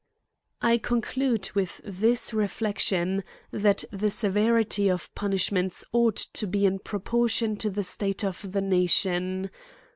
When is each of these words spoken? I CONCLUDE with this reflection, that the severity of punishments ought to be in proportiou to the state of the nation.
I 0.63 0.79
CONCLUDE 0.79 1.51
with 1.53 1.79
this 1.83 2.33
reflection, 2.33 3.23
that 3.51 3.83
the 3.91 4.09
severity 4.09 4.89
of 4.89 5.13
punishments 5.13 5.85
ought 5.93 6.15
to 6.15 6.47
be 6.47 6.65
in 6.65 6.79
proportiou 6.79 7.55
to 7.59 7.69
the 7.69 7.83
state 7.83 8.23
of 8.23 8.51
the 8.51 8.61
nation. 8.61 9.51